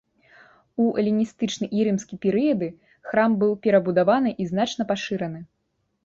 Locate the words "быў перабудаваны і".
3.43-4.47